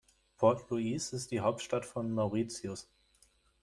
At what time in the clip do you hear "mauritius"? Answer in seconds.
2.11-2.87